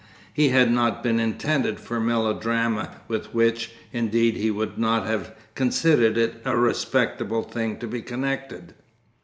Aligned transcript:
He 0.33 0.49
had 0.49 0.71
not 0.71 1.03
been 1.03 1.19
intended 1.19 1.79
for 1.79 1.99
melodrama, 1.99 2.89
with 3.07 3.35
which, 3.35 3.71
indeed, 3.93 4.35
he 4.35 4.49
would 4.49 4.79
not 4.79 5.05
have 5.05 5.35
considered 5.53 6.17
it 6.17 6.41
a 6.43 6.57
respectable 6.57 7.43
thing 7.43 7.77
to 7.77 7.85
be 7.85 8.01
connected. 8.01 8.73